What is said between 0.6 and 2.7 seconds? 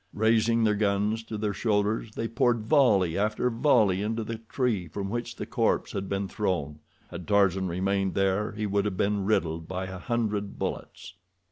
their guns to their shoulders, they poured